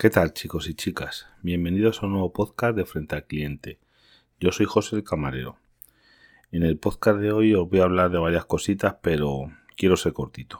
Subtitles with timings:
[0.00, 1.26] ¿Qué tal chicos y chicas?
[1.42, 3.78] Bienvenidos a un nuevo podcast de Frente al Cliente.
[4.40, 5.58] Yo soy José el Camarero.
[6.52, 10.14] En el podcast de hoy os voy a hablar de varias cositas, pero quiero ser
[10.14, 10.58] cortito.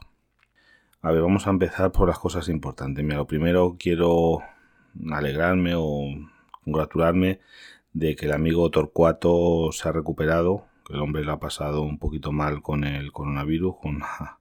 [1.00, 3.02] A ver, vamos a empezar por las cosas importantes.
[3.02, 4.40] Mira, lo primero quiero
[5.10, 6.04] alegrarme o
[6.62, 7.40] congratularme
[7.94, 11.98] de que el amigo Torcuato se ha recuperado, que el hombre lo ha pasado un
[11.98, 14.38] poquito mal con el coronavirus, con la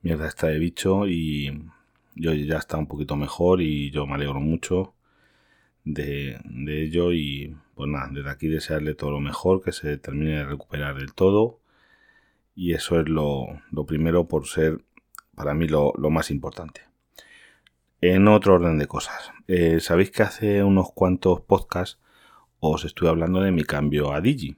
[0.00, 1.72] mierda esta de bicho y
[2.14, 4.94] yo ya está un poquito mejor y yo me alegro mucho
[5.84, 10.44] de, ello y pues nada, desde aquí desearle todo lo mejor, que se termine de
[10.44, 11.60] recuperar del todo
[12.54, 13.46] y eso es lo,
[13.86, 14.82] primero por ser
[15.34, 16.82] para mí lo, más importante.
[18.00, 21.98] En otro orden de cosas, eh, sabéis que hace unos cuantos podcasts
[22.58, 24.56] os estuve hablando de mi cambio a Digi.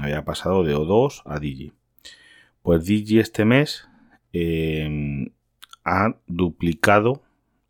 [0.00, 1.72] Había pasado de O2 a Digi.
[2.62, 3.88] Pues Digi este mes
[4.32, 5.30] eh,
[5.84, 7.22] ha duplicado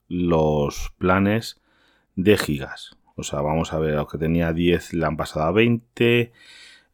[0.08, 1.60] los planes
[2.16, 2.96] de gigas.
[3.16, 6.32] O sea, vamos a ver, los que tenía 10 le han pasado a 20,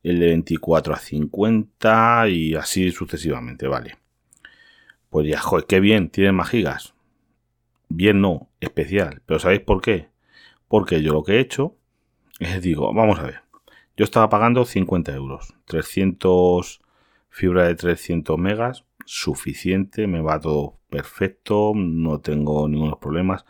[0.03, 3.99] el de 24 a 50 y así sucesivamente, vale.
[5.11, 6.95] Pues ya, joder, qué bien, tiene más gigas.
[7.89, 9.23] Bien no, especial.
[9.27, 10.09] Pero ¿sabéis por qué?
[10.69, 11.77] Porque yo lo que he hecho
[12.41, 13.43] es, digo, vamos a ver.
[13.97, 16.81] Yo estaba pagando 50 euros, 300
[17.31, 23.45] fibra de 300 megas, suficiente, me va todo perfecto, no tengo ningún problemas.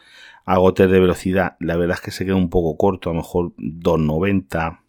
[0.45, 3.21] Hago test de velocidad, la verdad es que se queda un poco corto, a lo
[3.21, 4.83] mejor 290,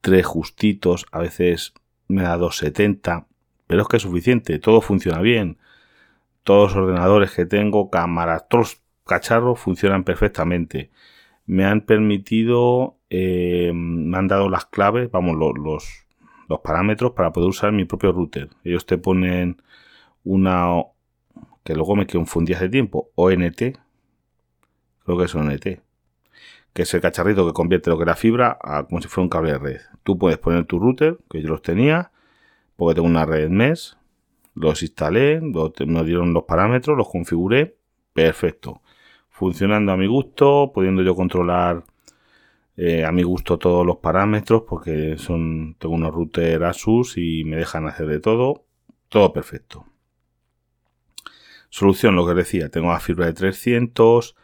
[0.00, 1.74] 3 justitos, a veces
[2.08, 3.26] me da 270,
[3.66, 5.58] pero es que es suficiente, todo funciona bien.
[6.42, 10.90] Todos los ordenadores que tengo, cámaras, todos cacharros funcionan perfectamente.
[11.46, 16.08] Me han permitido, eh, me han dado las claves, vamos, los
[16.48, 18.48] los parámetros para poder usar mi propio router.
[18.64, 19.62] Ellos te ponen
[20.24, 20.82] una
[21.68, 23.58] que luego me confundí hace tiempo, ONT,
[25.04, 25.64] creo que es ONT,
[26.72, 29.28] que es el cacharrito que convierte lo que era fibra a como si fuera un
[29.28, 29.80] cable de red.
[30.02, 32.10] Tú puedes poner tu router, que yo los tenía,
[32.74, 33.98] porque tengo una red MES,
[34.54, 37.76] los instalé, me dieron los parámetros, los configuré,
[38.14, 38.80] perfecto.
[39.28, 41.84] Funcionando a mi gusto, pudiendo yo controlar
[42.78, 47.56] eh, a mi gusto todos los parámetros porque son tengo unos routers Asus y me
[47.56, 48.64] dejan hacer de todo.
[49.10, 49.84] Todo perfecto.
[51.70, 54.36] Solución, lo que decía, tengo la fibra de 300,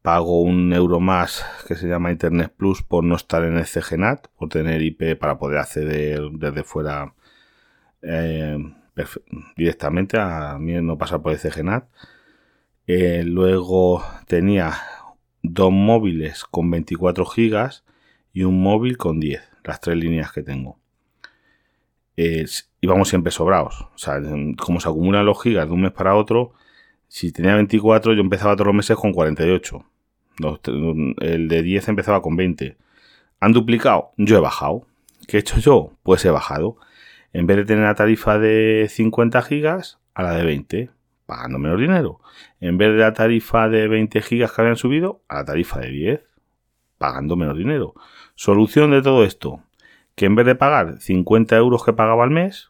[0.00, 4.28] pago un euro más que se llama Internet Plus por no estar en el CGNAT,
[4.36, 7.14] por tener IP para poder acceder desde fuera
[8.02, 8.58] eh,
[9.56, 11.88] directamente, a mí no pasar por el CGNAT.
[12.86, 14.74] Eh, luego tenía
[15.42, 17.84] dos móviles con 24 gigas
[18.32, 20.81] y un móvil con 10, las tres líneas que tengo.
[22.16, 23.88] Y vamos siempre sobrados.
[23.94, 24.20] O sea,
[24.58, 26.52] como se acumulan los gigas de un mes para otro,
[27.08, 29.84] si tenía 24, yo empezaba todos los meses con 48.
[31.20, 32.76] el de 10 empezaba con 20.
[33.40, 34.12] ¿Han duplicado?
[34.16, 34.86] Yo he bajado.
[35.28, 35.92] ¿Qué he hecho yo?
[36.02, 36.76] Pues he bajado.
[37.32, 40.90] En vez de tener la tarifa de 50 gigas, a la de 20
[41.32, 42.20] pagando menos dinero.
[42.60, 45.88] En vez de la tarifa de 20 gigas que habían subido, a la tarifa de
[45.88, 46.20] 10,
[46.98, 47.94] pagando menos dinero.
[48.34, 49.62] Solución de todo esto,
[50.14, 52.68] que en vez de pagar 50 euros que pagaba al mes,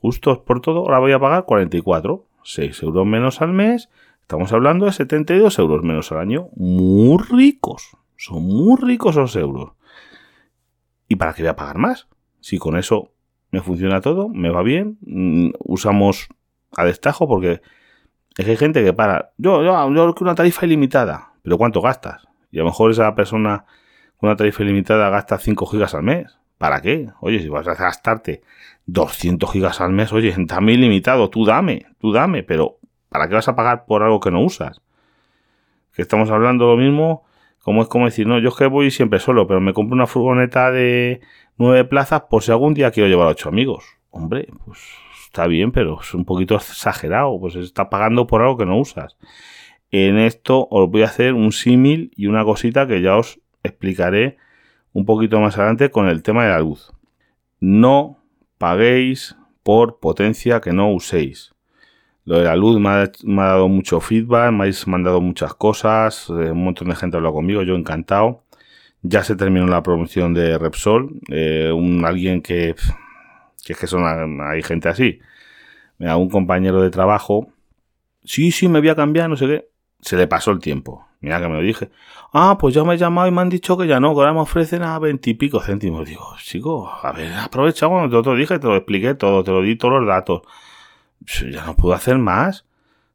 [0.00, 3.88] justos por todo, ahora voy a pagar 44, 6 euros menos al mes,
[4.20, 9.72] estamos hablando de 72 euros menos al año, muy ricos, son muy ricos esos euros.
[11.08, 12.08] ¿Y para qué voy a pagar más?
[12.40, 13.12] Si con eso
[13.50, 16.28] me funciona todo, me va bien, mm, usamos
[16.76, 17.60] a destajo porque
[18.36, 21.80] es que hay gente que para, yo, yo, yo quiero una tarifa ilimitada, pero ¿cuánto
[21.80, 22.26] gastas?
[22.50, 23.64] Y a lo mejor esa persona
[24.18, 26.38] con una tarifa ilimitada gasta 5 gigas al mes.
[26.58, 27.08] ¿Para qué?
[27.20, 28.42] Oye, si vas a gastarte
[28.86, 32.78] 200 gigas al mes, oye, dame ilimitado, tú dame, tú dame, pero
[33.08, 34.80] ¿para qué vas a pagar por algo que no usas?
[35.92, 37.24] Que estamos hablando lo mismo,
[37.62, 40.06] como es como decir, no, yo es que voy siempre solo, pero me compro una
[40.06, 41.20] furgoneta de
[41.58, 43.84] nueve plazas por si algún día quiero llevar a ocho amigos.
[44.10, 44.78] Hombre, pues
[45.24, 49.16] está bien, pero es un poquito exagerado, pues está pagando por algo que no usas.
[49.90, 54.38] En esto os voy a hacer un símil y una cosita que ya os explicaré
[54.96, 56.90] un poquito más adelante con el tema de la luz.
[57.60, 58.18] No
[58.56, 61.54] paguéis por potencia que no uséis.
[62.24, 63.10] Lo de la luz me ha,
[63.44, 67.34] dado mucho feedback, me habéis mandado muchas cosas, eh, un montón de gente ha hablado
[67.34, 68.44] conmigo, yo encantado.
[69.02, 72.74] Ya se terminó la promoción de Repsol, eh, un, alguien que
[73.66, 75.18] que es que son, hay gente así.
[75.98, 77.48] Mira, un compañero de trabajo,
[78.24, 79.68] sí, sí, me voy a cambiar, no sé qué.
[80.00, 81.06] Se le pasó el tiempo.
[81.26, 81.90] Mira que me lo dije.
[82.32, 84.32] Ah, pues ya me he llamado y me han dicho que ya no, que ahora
[84.32, 86.06] me ofrecen a veintipico céntimos.
[86.06, 89.60] Digo, chico, a ver, aprovecha cuando te lo dije, te lo expliqué todo, te lo
[89.60, 90.42] di todos los datos.
[91.50, 92.64] Ya no puedo hacer más.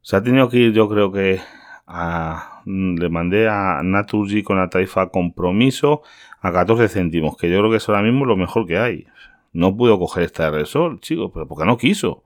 [0.02, 1.40] Se ha tenido que ir, yo creo que
[1.86, 6.02] a, le mandé a Naturgy con la tarifa compromiso
[6.42, 9.06] a 14 céntimos, que yo creo que es ahora mismo lo mejor que hay.
[9.54, 12.24] No pudo coger esta de Resol, chico, pero porque no quiso.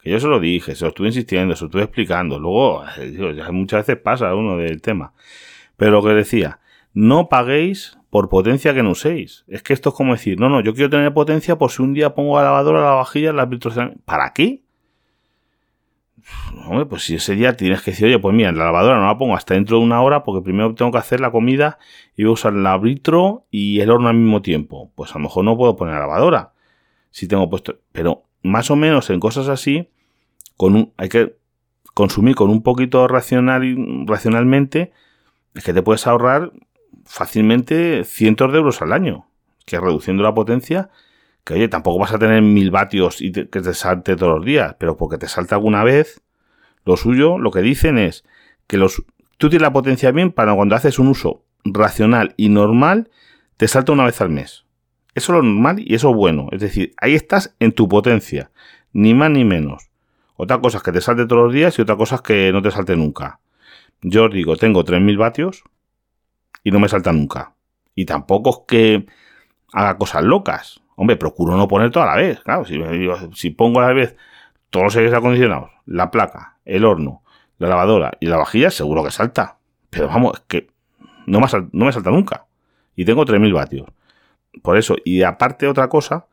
[0.00, 2.38] Que yo se lo dije, se lo estuve insistiendo, se lo estuve explicando.
[2.38, 5.12] Luego, eh, ya muchas veces pasa uno del tema.
[5.76, 6.60] Pero lo que decía,
[6.94, 9.44] no paguéis por potencia que no uséis.
[9.48, 11.94] Es que esto es como decir, no, no, yo quiero tener potencia por si un
[11.94, 13.48] día pongo la lavadora, la vajilla, la
[14.04, 14.62] ¿Para qué?
[16.66, 19.16] Hombre, pues si ese día tienes que decir, oye, pues mira, la lavadora no la
[19.16, 21.78] pongo hasta dentro de una hora porque primero tengo que hacer la comida
[22.16, 24.90] y voy a usar el arbitro y el horno al mismo tiempo.
[24.94, 26.52] Pues a lo mejor no puedo poner la lavadora.
[27.10, 27.78] Si tengo puesto.
[27.92, 29.88] Pero más o menos en cosas así,
[30.56, 31.36] con un, hay que
[31.94, 33.62] consumir con un poquito racional,
[34.06, 34.92] racionalmente,
[35.54, 36.52] es que te puedes ahorrar
[37.04, 39.26] fácilmente cientos de euros al año.
[39.64, 40.90] Que reduciendo la potencia,
[41.44, 44.76] que oye, tampoco vas a tener mil vatios y que te salte todos los días,
[44.78, 46.22] pero porque te salta alguna vez,
[46.84, 48.24] lo suyo, lo que dicen es
[48.66, 49.02] que los,
[49.36, 53.10] tú tienes la potencia bien para cuando haces un uso racional y normal,
[53.56, 54.64] te salta una vez al mes.
[55.18, 56.46] Eso es lo normal y eso es bueno.
[56.52, 58.52] Es decir, ahí estás en tu potencia,
[58.92, 59.90] ni más ni menos.
[60.36, 62.62] Otra cosa es que te salte todos los días y otra cosa es que no
[62.62, 63.40] te salte nunca.
[64.00, 65.64] Yo os digo, tengo 3.000 vatios
[66.62, 67.54] y no me salta nunca.
[67.96, 69.06] Y tampoco es que
[69.72, 70.80] haga cosas locas.
[70.94, 72.38] Hombre, procuro no poner toda la vez.
[72.44, 72.64] Claro,
[73.34, 74.16] si, pongo a la vez
[74.70, 77.24] todos los aires acondicionados, la placa, el horno,
[77.58, 79.58] la lavadora y la vajilla, seguro que salta.
[79.90, 80.70] Pero vamos, es que
[81.26, 82.46] no me, salta, no me salta nunca.
[82.94, 83.88] Y tengo 3.000 vatios.
[84.62, 86.26] Por eso, y aparte otra cosa,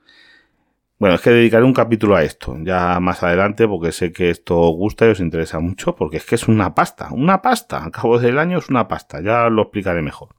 [0.98, 4.58] bueno, es que dedicaré un capítulo a esto, ya más adelante, porque sé que esto
[4.58, 7.92] os gusta y os interesa mucho, porque es que es una pasta, una pasta, al
[7.92, 10.30] cabo del año es una pasta, ya lo explicaré mejor.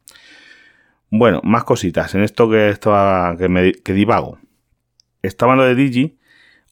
[1.10, 4.38] Bueno, más cositas, en esto que, estaba, que, me, que divago.
[5.22, 6.18] Estaba lo de Digi,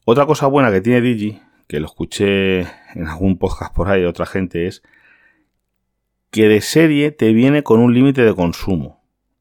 [0.03, 2.61] otra cosa buena que tiene Digi, que lo escuché
[2.95, 4.81] en algún podcast por ahí de otra gente, es
[6.31, 8.94] que de serie te viene con un límite de consumo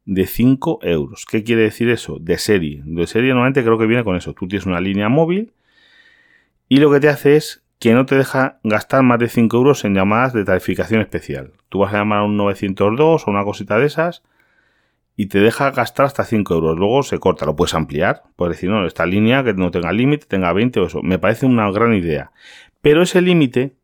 [0.05, 1.27] de 5 euros.
[1.29, 2.19] ¿Qué quiere decir eso?
[2.21, 2.83] De serie.
[2.85, 4.35] De serie normalmente creo que viene con eso.
[4.35, 5.53] Tú tienes una línea móvil
[6.69, 9.85] y lo que te hace es que no te deja gastar más de 5 euros
[9.85, 11.53] en llamadas de tarificación especial.
[11.69, 14.23] Tú vas a llamar a un 902 o una cosita de esas
[15.17, 16.79] y te deja gastar hasta 5 euros.
[16.79, 18.23] Luego se corta, lo puedes ampliar.
[18.37, 21.03] Puedes decir, no, esta línea que no tenga límite, tenga 20 o eso.
[21.03, 22.33] Me parece una gran idea.
[22.81, 23.77] Pero ese límite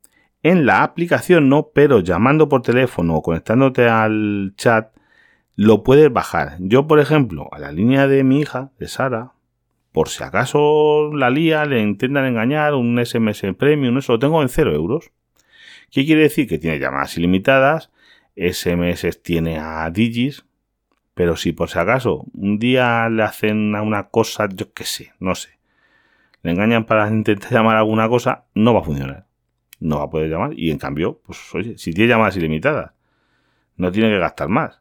[0.43, 4.93] en la aplicación no, pero llamando por teléfono o conectándote al chat
[5.61, 6.57] lo puedes bajar.
[6.59, 9.35] Yo, por ejemplo, a la línea de mi hija, de Sara,
[9.93, 14.49] por si acaso la lía, le intentan engañar, un SMS premium, eso lo tengo en
[14.49, 15.13] 0 euros.
[15.91, 16.49] ¿Qué quiere decir?
[16.49, 17.91] Que tiene llamadas ilimitadas,
[18.37, 20.47] SMS tiene a Digis,
[21.13, 25.35] pero si por si acaso un día le hacen una cosa, yo qué sé, no
[25.35, 25.59] sé,
[26.43, 29.27] le engañan para intentar llamar alguna cosa, no va a funcionar.
[29.79, 32.93] No va a poder llamar y en cambio, pues oye, si tiene llamadas ilimitadas,
[33.77, 34.80] no tiene que gastar más.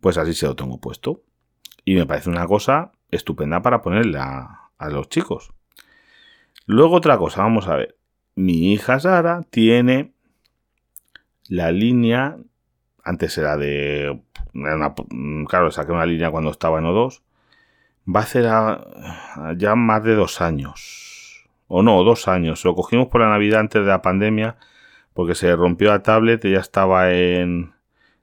[0.00, 1.22] Pues así se lo tengo puesto.
[1.84, 5.52] Y me parece una cosa estupenda para ponerle a, los chicos.
[6.66, 7.96] Luego otra cosa, vamos a ver.
[8.34, 10.12] Mi hija Sara tiene
[11.48, 12.36] la línea,
[13.02, 14.20] antes era de,
[15.48, 17.22] claro, saqué una línea cuando estaba en O2,
[18.14, 18.44] va a ser
[19.56, 23.82] ya más de dos años, o no, dos años, lo cogimos por la Navidad antes
[23.82, 24.56] de la pandemia,
[25.14, 27.72] porque se rompió la tablet, y ya estaba en,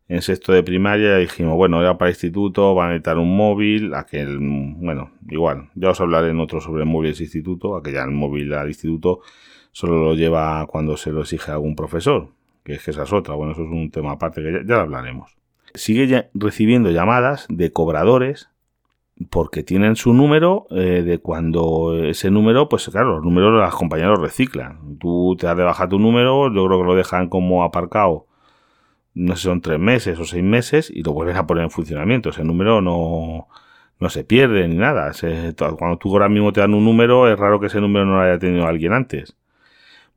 [0.07, 4.37] en sexto de primaria dijimos, bueno, ya para instituto van a necesitar un móvil, aquel,
[4.39, 9.21] bueno, igual, ya os hablaré en otro sobre móviles instituto, aquella el móvil al instituto
[9.71, 12.29] solo lo lleva cuando se lo exige algún profesor,
[12.63, 14.81] que es que esa es otra, bueno, eso es un tema aparte que ya, lo
[14.81, 15.35] hablaremos.
[15.73, 18.49] Sigue ya recibiendo llamadas de cobradores
[19.29, 24.09] porque tienen su número eh, de cuando ese número, pues claro, los números las compañías
[24.09, 24.97] los reciclan.
[24.99, 28.27] Tú te das de baja tu número, yo creo que lo dejan como aparcado
[29.15, 32.29] no sé, son tres meses o seis meses y lo vuelven a poner en funcionamiento.
[32.29, 33.47] Ese número no,
[33.99, 35.11] no se pierde ni nada.
[35.77, 38.21] cuando tú ahora mismo te dan un número, es raro que ese número no lo
[38.21, 39.37] haya tenido alguien antes.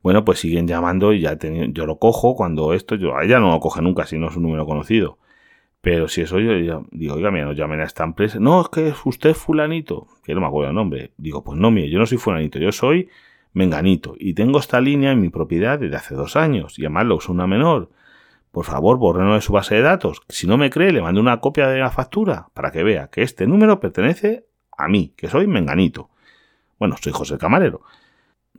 [0.03, 3.59] Bueno, pues siguen llamando y ya yo lo cojo cuando esto, yo ella no lo
[3.59, 5.17] coge nunca si no es un número conocido.
[5.81, 8.39] Pero si eso yo, digo, oiga, mira, no llamen a esta empresa.
[8.39, 11.13] No, es que usted es fulanito, que no me acuerdo el nombre.
[11.17, 13.09] Digo, pues no, mire, yo no soy fulanito, yo soy
[13.53, 14.15] menganito.
[14.19, 16.77] Y tengo esta línea en mi propiedad desde hace dos años.
[16.77, 17.89] Y además lo uso una menor
[18.51, 20.21] por favor, borreno de su base de datos.
[20.27, 23.21] Si no me cree, le mando una copia de la factura para que vea que
[23.21, 26.09] este número pertenece a mí, que soy Menganito.
[26.79, 27.81] Bueno, soy José Camarero.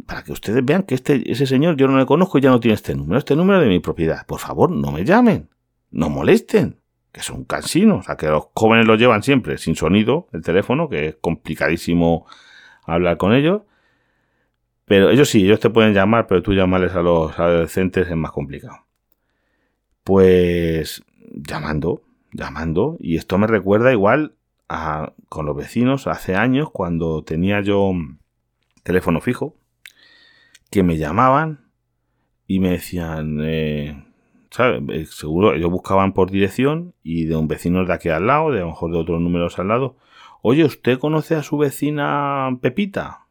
[0.06, 2.60] Para que ustedes vean que este, ese señor yo no le conozco y ya no
[2.60, 3.18] tiene este número.
[3.18, 4.24] Este número de mi propiedad.
[4.26, 5.48] Por favor, no me llamen.
[5.90, 6.80] No molesten.
[7.12, 8.06] Que son cansinos.
[8.06, 12.26] Sea, que los jóvenes lo llevan siempre sin sonido el teléfono, que es complicadísimo
[12.84, 13.62] hablar con ellos.
[14.84, 18.32] Pero ellos sí, ellos te pueden llamar, pero tú llamarles a los adolescentes es más
[18.32, 18.89] complicado.
[20.04, 21.02] Pues
[21.32, 22.02] llamando,
[22.32, 22.96] llamando.
[23.00, 24.34] Y esto me recuerda igual
[24.68, 27.92] a, con los vecinos hace años cuando tenía yo
[28.82, 29.56] teléfono fijo,
[30.70, 31.70] que me llamaban
[32.46, 34.04] y me decían, eh,
[34.50, 34.82] ¿sabes?
[34.88, 38.58] Eh, seguro, ellos buscaban por dirección y de un vecino de aquí al lado, de
[38.58, 39.96] a lo mejor de otros números al lado.
[40.42, 43.26] Oye, ¿usted conoce a su vecina Pepita?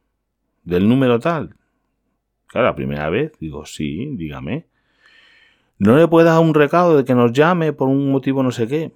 [0.63, 1.55] Del número tal.
[2.47, 4.67] Claro, la primera vez, digo, sí, dígame.
[5.79, 8.67] ¿No le puede dar un recado de que nos llame por un motivo no sé
[8.67, 8.91] qué?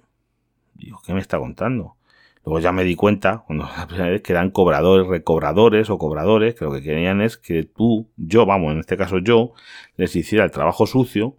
[0.74, 1.96] Digo, ¿qué me está contando?
[2.44, 6.54] Luego ya me di cuenta, cuando la primera vez, que eran cobradores, recobradores o cobradores,
[6.54, 9.54] que lo que querían es que tú, yo, vamos, en este caso yo,
[9.96, 11.38] les hiciera el trabajo sucio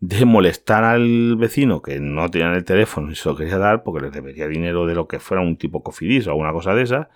[0.00, 4.06] de molestar al vecino que no tenía el teléfono y se lo quería dar porque
[4.06, 7.10] les debería dinero de lo que fuera un tipo cofidis o alguna cosa de esa.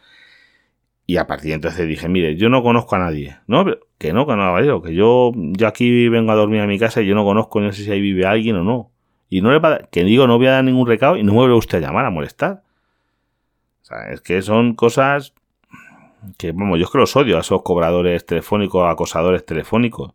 [1.10, 3.36] Y a partir de entonces dije, mire, yo no conozco a nadie.
[3.48, 3.64] No,
[3.98, 7.06] que no, que no, que yo, yo aquí vengo a dormir a mi casa y
[7.08, 8.92] yo no conozco, no sé si ahí vive alguien o no.
[9.28, 11.56] Y no le que digo, no voy a dar ningún recado y no me vuelve
[11.56, 12.62] usted a llamar a molestar.
[13.82, 15.34] O sea, es que son cosas
[16.38, 20.12] que, vamos, yo es que los odio a esos cobradores telefónicos, acosadores telefónicos.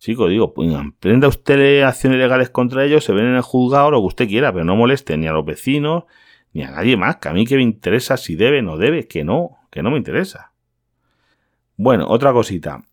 [0.00, 0.68] Chico, digo, pues,
[0.98, 4.52] prenda usted acciones legales contra ellos, se ven en el juzgado, lo que usted quiera,
[4.52, 6.06] pero no moleste ni a los vecinos,
[6.54, 9.22] ni a nadie más, que a mí que me interesa si debe no debe, que
[9.22, 10.52] no, que no me interesa.
[11.76, 12.84] Bueno, otra cosita.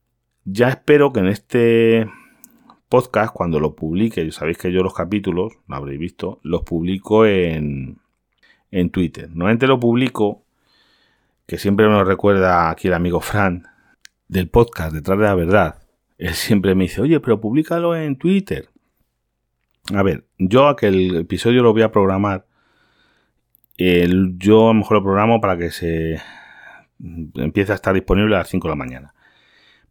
[0.46, 2.10] Ya espero que en este
[2.90, 8.00] podcast, cuando lo publique, sabéis que yo los capítulos, lo habréis visto, los publico en,
[8.72, 9.30] en Twitter.
[9.30, 10.44] Normalmente lo publico,
[11.46, 13.68] que siempre me lo recuerda aquí el amigo Fran,
[14.28, 18.70] del podcast Detrás de la Verdad él siempre me dice, oye, pero públicalo en Twitter.
[19.96, 22.46] A ver, yo aquel episodio lo voy a programar.
[23.78, 26.22] El, yo a lo mejor lo programo para que se
[27.36, 29.14] empiece a estar disponible a las 5 de la mañana.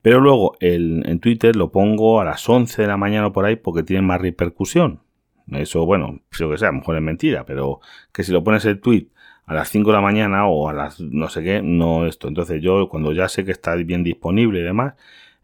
[0.02, 3.44] Pero luego el, en Twitter lo pongo a las 11 de la mañana o por
[3.44, 5.00] ahí porque tiene más repercusión.
[5.50, 7.80] Eso, bueno, creo que sea, a lo mejor es mentira, pero
[8.12, 9.08] que si lo pones el tweet
[9.46, 12.28] a las 5 de la mañana o a las no sé qué, no esto.
[12.28, 14.94] Entonces yo cuando ya sé que está bien disponible y demás,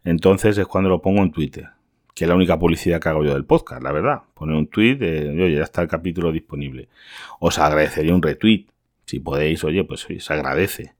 [0.03, 1.69] entonces es cuando lo pongo en Twitter,
[2.13, 4.21] que es la única publicidad que hago yo del podcast, la verdad.
[4.35, 6.87] Poner un tweet de, oye, ya está el capítulo disponible.
[7.39, 8.67] Os agradecería un retweet.
[9.05, 10.93] Si podéis, oye, pues oye, se agradece.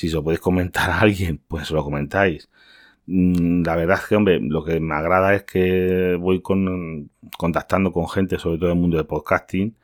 [0.00, 2.48] Si se lo podéis comentar a alguien, pues lo comentáis.
[3.06, 7.92] Mm, la verdad es que, hombre, lo que me agrada es que voy con, contactando
[7.92, 9.76] con gente, sobre todo del mundo del podcasting,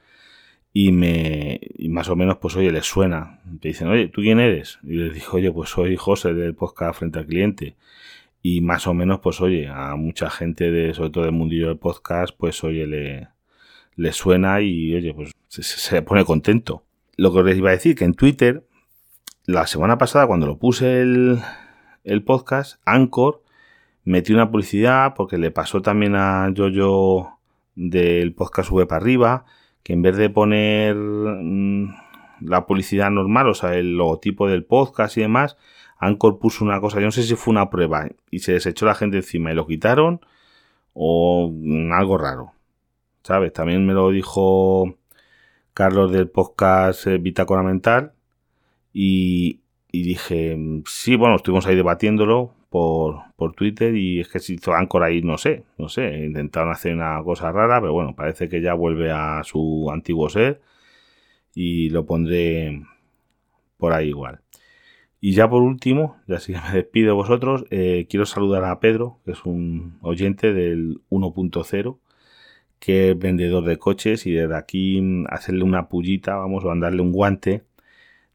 [0.73, 3.41] y me más o menos, pues oye, les suena.
[3.61, 4.79] Te dicen, oye, ¿tú quién eres?
[4.85, 7.77] Y les digo, oye, pues soy José del podcast Frente al Cliente
[8.43, 11.79] y más o menos, pues oye, a mucha gente, de, sobre todo del mundillo del
[11.79, 13.29] podcast, pues oye, le,
[13.97, 16.85] le suena y oye, pues se, pone contento.
[17.17, 18.66] Lo que os iba a decir, que en Twitter,
[19.47, 21.41] la semana pasada, cuando lo puse el,
[22.25, 23.43] podcast, Anchor,
[24.05, 27.29] metí una publicidad porque le pasó también a Yoyo
[27.77, 29.45] del podcast para arriba,
[29.85, 31.95] que en vez de poner mm,
[32.41, 35.57] la publicidad normal, o sea, el logotipo del podcast y demás,
[35.99, 38.95] Anchor puso una cosa, yo no sé si fue una prueba y se desechó la
[38.95, 40.21] gente encima y lo quitaron
[40.93, 41.53] o
[41.93, 42.53] algo raro.
[43.23, 43.53] ¿Sabes?
[43.53, 44.97] También me lo dijo
[45.73, 48.16] Carlos del podcast eh, Mental
[48.99, 49.61] y,
[49.93, 55.03] dije, sí, bueno, estuvimos ahí debatiéndolo por, por Twitter y es que si hizo Anchor
[55.03, 58.73] ahí, no sé, no sé, intentaron hacer una cosa rara, pero bueno, parece que ya
[58.73, 60.63] vuelve a su antiguo ser
[61.55, 62.85] y lo pondré
[63.77, 64.41] por ahí igual.
[65.21, 68.81] Y ya por último, ya sí que me despido de vosotros, eh, quiero saludar a
[68.81, 71.99] Pedro, que es un oyente del 1.0,
[72.79, 77.03] que es vendedor de coches y desde aquí mm, hacerle una pullita, vamos a darle
[77.03, 77.66] un guante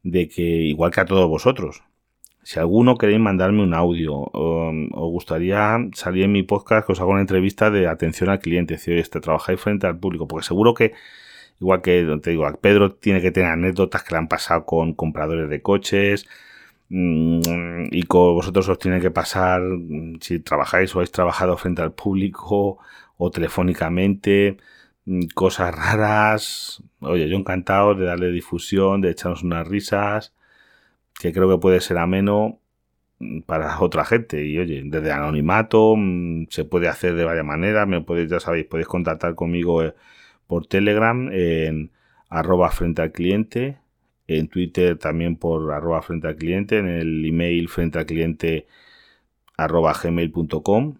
[0.03, 1.83] de que, igual que a todos vosotros,
[2.43, 6.99] si alguno queréis mandarme un audio o os gustaría salir en mi podcast que os
[6.99, 10.73] haga una entrevista de atención al cliente, si este, trabajáis frente al público, porque seguro
[10.73, 10.93] que,
[11.59, 15.49] igual que te digo, Pedro tiene que tener anécdotas que le han pasado con compradores
[15.49, 16.27] de coches,
[16.93, 21.81] Mm, y con vosotros os tiene que pasar mm, si trabajáis o habéis trabajado frente
[21.81, 22.79] al público
[23.17, 24.57] o telefónicamente,
[25.35, 26.83] cosas raras.
[26.99, 30.33] Oye, yo encantado de darle difusión, de echarnos unas risas,
[31.19, 32.59] que creo que puede ser ameno
[33.45, 34.45] para otra gente.
[34.45, 35.95] Y oye, desde anonimato
[36.49, 37.87] se puede hacer de varias maneras.
[37.87, 39.93] Me podéis, ya sabéis, podéis contactar conmigo eh,
[40.47, 41.91] por Telegram en
[42.29, 43.81] arroba frente al cliente
[44.37, 48.67] en Twitter también por arroba frente al cliente, en el email frente al cliente
[49.57, 50.95] arroba gmail.com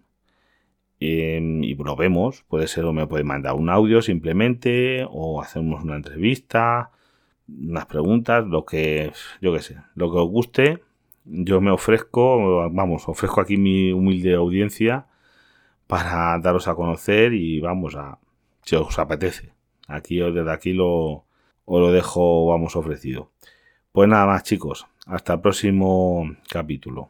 [1.04, 5.96] y lo vemos, puede ser o me puede mandar un audio simplemente o hacemos una
[5.96, 6.90] entrevista,
[7.48, 10.82] unas preguntas, lo que yo que sé, lo que os guste,
[11.24, 15.06] yo me ofrezco, vamos, ofrezco aquí mi humilde audiencia
[15.86, 18.18] para daros a conocer y vamos a,
[18.62, 19.52] si os apetece.
[19.88, 21.24] Aquí desde aquí lo,
[21.64, 23.30] os lo dejo, vamos, ofrecido.
[23.92, 27.08] Pues nada más chicos, hasta el próximo capítulo.